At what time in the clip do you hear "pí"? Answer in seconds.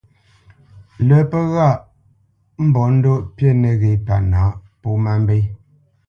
3.35-3.45